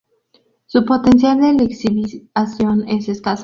[0.65, 3.39] Su potencial de lixiviación es escasa.